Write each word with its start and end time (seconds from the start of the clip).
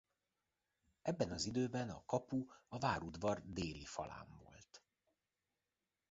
Ebben 1.01 1.31
az 1.31 1.45
időben 1.45 1.89
a 1.89 2.03
kapu 2.05 2.45
a 2.67 2.77
várudvar 2.79 3.41
déli 3.45 3.85
falán 3.85 4.27
volt. 4.43 4.83